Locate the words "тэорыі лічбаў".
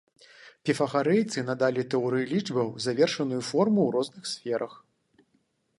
1.95-2.73